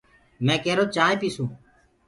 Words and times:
مي 0.45 0.55
ڪيرو 0.63 0.85
مي 0.87 0.91
چآنٚه 0.95 1.19
پيٚسونٚ 1.21 1.51